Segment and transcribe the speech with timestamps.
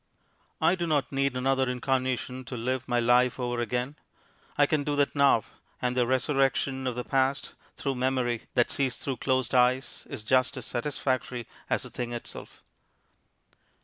[0.59, 3.97] I do not need another incarnation to live my life over again.
[4.57, 5.43] I can do that now,
[5.79, 10.57] and the resurrection of the past, through memory, that sees through closed eyes, is just
[10.57, 12.63] as satisfactory as the thing itself.